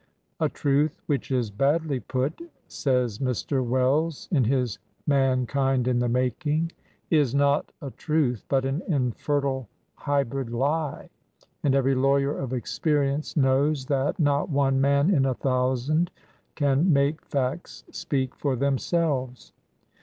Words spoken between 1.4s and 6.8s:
badly put," says Mr. Wells in his "Mankind in the Making,"